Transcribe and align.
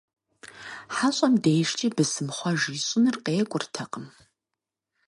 ХьэщӀэм 0.95 1.33
и 1.35 1.39
дежкӀи 1.43 1.87
бысымхъуэж 1.95 2.61
ищӀыныр 2.75 3.15
къекӀуртэкъым. 3.25 4.05